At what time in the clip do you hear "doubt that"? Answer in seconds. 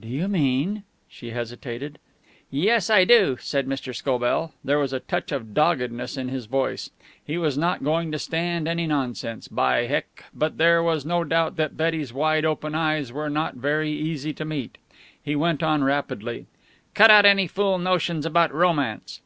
11.24-11.76